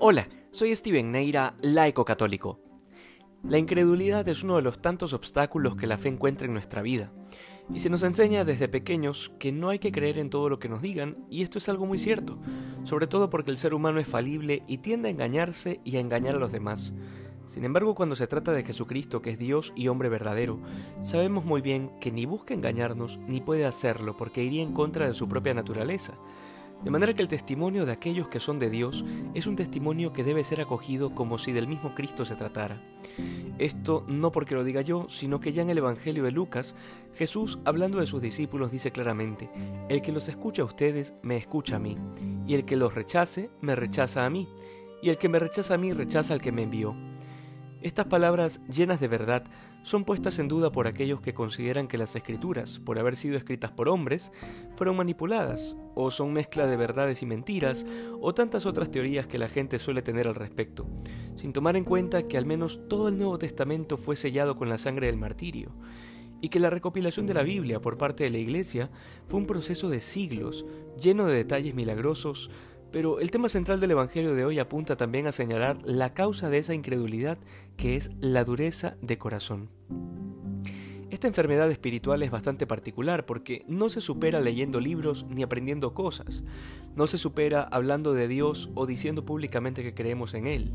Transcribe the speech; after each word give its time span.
Hola, 0.00 0.28
soy 0.52 0.76
Steven 0.76 1.10
Neira, 1.10 1.56
laico 1.60 2.04
católico. 2.04 2.60
La 3.42 3.58
incredulidad 3.58 4.28
es 4.28 4.44
uno 4.44 4.54
de 4.54 4.62
los 4.62 4.80
tantos 4.80 5.12
obstáculos 5.12 5.74
que 5.74 5.88
la 5.88 5.98
fe 5.98 6.08
encuentra 6.08 6.46
en 6.46 6.52
nuestra 6.52 6.82
vida. 6.82 7.12
Y 7.74 7.80
se 7.80 7.90
nos 7.90 8.04
enseña 8.04 8.44
desde 8.44 8.68
pequeños 8.68 9.32
que 9.40 9.50
no 9.50 9.70
hay 9.70 9.80
que 9.80 9.90
creer 9.90 10.18
en 10.18 10.30
todo 10.30 10.48
lo 10.50 10.60
que 10.60 10.68
nos 10.68 10.82
digan, 10.82 11.26
y 11.28 11.42
esto 11.42 11.58
es 11.58 11.68
algo 11.68 11.84
muy 11.84 11.98
cierto, 11.98 12.38
sobre 12.84 13.08
todo 13.08 13.28
porque 13.28 13.50
el 13.50 13.58
ser 13.58 13.74
humano 13.74 13.98
es 13.98 14.06
falible 14.06 14.62
y 14.68 14.78
tiende 14.78 15.08
a 15.08 15.10
engañarse 15.10 15.80
y 15.82 15.96
a 15.96 16.00
engañar 16.00 16.36
a 16.36 16.38
los 16.38 16.52
demás. 16.52 16.94
Sin 17.48 17.64
embargo, 17.64 17.96
cuando 17.96 18.14
se 18.14 18.28
trata 18.28 18.52
de 18.52 18.62
Jesucristo, 18.62 19.20
que 19.20 19.30
es 19.30 19.38
Dios 19.40 19.72
y 19.74 19.88
hombre 19.88 20.08
verdadero, 20.08 20.60
sabemos 21.02 21.44
muy 21.44 21.60
bien 21.60 21.90
que 22.00 22.12
ni 22.12 22.24
busca 22.24 22.54
engañarnos 22.54 23.18
ni 23.26 23.40
puede 23.40 23.66
hacerlo 23.66 24.16
porque 24.16 24.44
iría 24.44 24.62
en 24.62 24.74
contra 24.74 25.08
de 25.08 25.14
su 25.14 25.28
propia 25.28 25.54
naturaleza. 25.54 26.14
De 26.82 26.90
manera 26.90 27.12
que 27.12 27.22
el 27.22 27.28
testimonio 27.28 27.86
de 27.86 27.92
aquellos 27.92 28.28
que 28.28 28.38
son 28.38 28.58
de 28.58 28.70
Dios 28.70 29.04
es 29.34 29.46
un 29.46 29.56
testimonio 29.56 30.12
que 30.12 30.22
debe 30.22 30.44
ser 30.44 30.60
acogido 30.60 31.14
como 31.14 31.36
si 31.38 31.52
del 31.52 31.66
mismo 31.66 31.94
Cristo 31.94 32.24
se 32.24 32.36
tratara. 32.36 32.80
Esto 33.58 34.04
no 34.06 34.30
porque 34.30 34.54
lo 34.54 34.62
diga 34.62 34.82
yo, 34.82 35.08
sino 35.08 35.40
que 35.40 35.52
ya 35.52 35.62
en 35.62 35.70
el 35.70 35.78
Evangelio 35.78 36.22
de 36.22 36.30
Lucas, 36.30 36.76
Jesús, 37.14 37.58
hablando 37.64 37.98
de 37.98 38.06
sus 38.06 38.22
discípulos, 38.22 38.70
dice 38.70 38.92
claramente, 38.92 39.50
El 39.88 40.02
que 40.02 40.12
los 40.12 40.28
escucha 40.28 40.62
a 40.62 40.66
ustedes, 40.66 41.14
me 41.22 41.36
escucha 41.36 41.76
a 41.76 41.80
mí, 41.80 41.98
y 42.46 42.54
el 42.54 42.64
que 42.64 42.76
los 42.76 42.94
rechace, 42.94 43.50
me 43.60 43.74
rechaza 43.74 44.24
a 44.24 44.30
mí, 44.30 44.48
y 45.02 45.10
el 45.10 45.18
que 45.18 45.28
me 45.28 45.40
rechaza 45.40 45.74
a 45.74 45.78
mí, 45.78 45.92
rechaza 45.92 46.34
al 46.34 46.40
que 46.40 46.52
me 46.52 46.62
envió. 46.62 46.94
Estas 47.80 48.06
palabras 48.06 48.60
llenas 48.68 48.98
de 48.98 49.06
verdad 49.06 49.44
son 49.84 50.04
puestas 50.04 50.40
en 50.40 50.48
duda 50.48 50.72
por 50.72 50.88
aquellos 50.88 51.20
que 51.20 51.32
consideran 51.32 51.86
que 51.86 51.96
las 51.96 52.16
escrituras, 52.16 52.80
por 52.80 52.98
haber 52.98 53.14
sido 53.14 53.36
escritas 53.36 53.70
por 53.70 53.88
hombres, 53.88 54.32
fueron 54.74 54.96
manipuladas, 54.96 55.76
o 55.94 56.10
son 56.10 56.32
mezcla 56.32 56.66
de 56.66 56.76
verdades 56.76 57.22
y 57.22 57.26
mentiras, 57.26 57.86
o 58.20 58.34
tantas 58.34 58.66
otras 58.66 58.90
teorías 58.90 59.28
que 59.28 59.38
la 59.38 59.48
gente 59.48 59.78
suele 59.78 60.02
tener 60.02 60.26
al 60.26 60.34
respecto, 60.34 60.88
sin 61.36 61.52
tomar 61.52 61.76
en 61.76 61.84
cuenta 61.84 62.26
que 62.26 62.36
al 62.36 62.46
menos 62.46 62.80
todo 62.88 63.06
el 63.06 63.16
Nuevo 63.16 63.38
Testamento 63.38 63.96
fue 63.96 64.16
sellado 64.16 64.56
con 64.56 64.68
la 64.68 64.78
sangre 64.78 65.06
del 65.06 65.16
martirio, 65.16 65.70
y 66.40 66.48
que 66.48 66.58
la 66.58 66.70
recopilación 66.70 67.26
de 67.26 67.34
la 67.34 67.42
Biblia 67.42 67.80
por 67.80 67.96
parte 67.96 68.24
de 68.24 68.30
la 68.30 68.38
Iglesia 68.38 68.90
fue 69.28 69.38
un 69.38 69.46
proceso 69.46 69.88
de 69.88 70.00
siglos, 70.00 70.66
lleno 71.00 71.26
de 71.26 71.36
detalles 71.36 71.76
milagrosos, 71.76 72.50
pero 72.90 73.20
el 73.20 73.30
tema 73.30 73.48
central 73.48 73.80
del 73.80 73.90
Evangelio 73.90 74.34
de 74.34 74.44
hoy 74.44 74.58
apunta 74.58 74.96
también 74.96 75.26
a 75.26 75.32
señalar 75.32 75.78
la 75.84 76.14
causa 76.14 76.50
de 76.50 76.58
esa 76.58 76.74
incredulidad 76.74 77.38
que 77.76 77.96
es 77.96 78.10
la 78.20 78.44
dureza 78.44 78.96
de 79.02 79.18
corazón. 79.18 79.70
Esta 81.10 81.26
enfermedad 81.26 81.70
espiritual 81.70 82.22
es 82.22 82.30
bastante 82.30 82.66
particular 82.66 83.24
porque 83.24 83.64
no 83.66 83.88
se 83.88 84.00
supera 84.02 84.40
leyendo 84.40 84.78
libros 84.78 85.26
ni 85.28 85.42
aprendiendo 85.42 85.94
cosas, 85.94 86.44
no 86.96 87.06
se 87.06 87.16
supera 87.16 87.62
hablando 87.62 88.12
de 88.12 88.28
Dios 88.28 88.70
o 88.74 88.86
diciendo 88.86 89.24
públicamente 89.24 89.82
que 89.82 89.94
creemos 89.94 90.34
en 90.34 90.46
Él. 90.46 90.72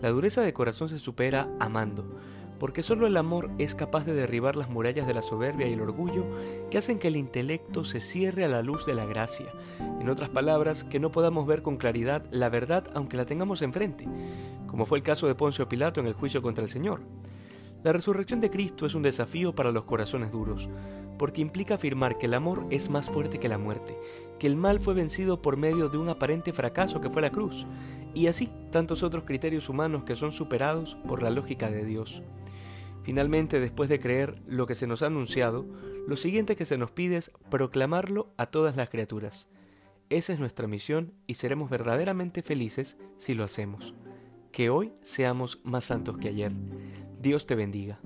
La 0.00 0.10
dureza 0.10 0.42
de 0.42 0.52
corazón 0.52 0.88
se 0.88 0.98
supera 0.98 1.48
amando, 1.58 2.18
porque 2.58 2.82
solo 2.82 3.06
el 3.06 3.16
amor 3.16 3.50
es 3.58 3.74
capaz 3.74 4.04
de 4.04 4.14
derribar 4.14 4.56
las 4.56 4.68
murallas 4.68 5.06
de 5.06 5.14
la 5.14 5.22
soberbia 5.22 5.66
y 5.66 5.72
el 5.72 5.80
orgullo 5.80 6.24
que 6.70 6.78
hacen 6.78 6.98
que 6.98 7.08
el 7.08 7.16
intelecto 7.16 7.84
se 7.84 8.00
cierre 8.00 8.44
a 8.44 8.48
la 8.48 8.62
luz 8.62 8.86
de 8.86 8.94
la 8.94 9.06
gracia. 9.06 9.46
En 10.00 10.08
otras 10.08 10.28
palabras, 10.28 10.84
que 10.84 11.00
no 11.00 11.10
podamos 11.10 11.46
ver 11.46 11.62
con 11.62 11.76
claridad 11.76 12.24
la 12.30 12.48
verdad 12.48 12.84
aunque 12.94 13.16
la 13.16 13.26
tengamos 13.26 13.62
enfrente, 13.62 14.06
como 14.66 14.86
fue 14.86 14.98
el 14.98 15.04
caso 15.04 15.26
de 15.26 15.34
Poncio 15.34 15.68
Pilato 15.68 16.00
en 16.00 16.06
el 16.06 16.14
juicio 16.14 16.42
contra 16.42 16.64
el 16.64 16.70
Señor. 16.70 17.00
La 17.82 17.92
resurrección 17.92 18.40
de 18.40 18.50
Cristo 18.50 18.86
es 18.86 18.94
un 18.94 19.02
desafío 19.02 19.54
para 19.54 19.70
los 19.70 19.84
corazones 19.84 20.32
duros, 20.32 20.70
porque 21.18 21.40
implica 21.40 21.74
afirmar 21.74 22.18
que 22.18 22.26
el 22.26 22.34
amor 22.34 22.66
es 22.70 22.90
más 22.90 23.10
fuerte 23.10 23.38
que 23.38 23.48
la 23.48 23.58
muerte, 23.58 23.98
que 24.38 24.46
el 24.46 24.56
mal 24.56 24.80
fue 24.80 24.94
vencido 24.94 25.40
por 25.40 25.56
medio 25.56 25.88
de 25.88 25.98
un 25.98 26.08
aparente 26.08 26.52
fracaso 26.52 27.00
que 27.00 27.10
fue 27.10 27.22
la 27.22 27.30
cruz, 27.30 27.66
y 28.14 28.28
así 28.28 28.50
tantos 28.70 29.02
otros 29.02 29.24
criterios 29.24 29.68
humanos 29.68 30.04
que 30.04 30.16
son 30.16 30.32
superados 30.32 30.96
por 31.06 31.22
la 31.22 31.30
lógica 31.30 31.70
de 31.70 31.84
Dios. 31.84 32.22
Finalmente, 33.02 33.60
después 33.60 33.88
de 33.88 34.00
creer 34.00 34.40
lo 34.46 34.66
que 34.66 34.74
se 34.74 34.86
nos 34.86 35.02
ha 35.02 35.06
anunciado, 35.06 35.66
lo 36.06 36.16
siguiente 36.16 36.56
que 36.56 36.64
se 36.64 36.78
nos 36.78 36.90
pide 36.90 37.16
es 37.16 37.30
proclamarlo 37.50 38.32
a 38.38 38.46
todas 38.46 38.76
las 38.76 38.90
criaturas. 38.90 39.48
Esa 40.10 40.32
es 40.32 40.38
nuestra 40.38 40.66
misión 40.66 41.12
y 41.26 41.34
seremos 41.34 41.70
verdaderamente 41.70 42.42
felices 42.42 42.96
si 43.16 43.34
lo 43.34 43.44
hacemos. 43.44 43.94
Que 44.52 44.70
hoy 44.70 44.92
seamos 45.02 45.60
más 45.64 45.84
santos 45.84 46.18
que 46.18 46.28
ayer. 46.28 46.52
Dios 47.20 47.46
te 47.46 47.54
bendiga. 47.54 48.00